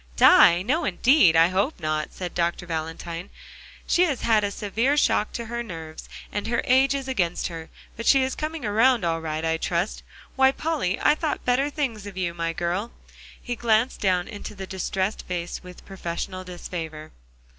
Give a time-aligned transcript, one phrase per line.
[0.17, 0.63] "Die?
[0.63, 2.65] no indeed, I hope not," said Dr.
[2.65, 3.29] Valentine.
[3.85, 7.69] "She has had a severe shock to her nerves and her age is against her,
[7.95, 10.01] but she is coming around all right, I trust.
[10.35, 12.89] Why, Polly, I thought better things of you, my girl."
[13.39, 17.11] He glanced down into the distressed face with professional disfavor.